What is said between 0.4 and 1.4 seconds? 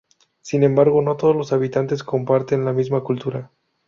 Sin embargo, no todos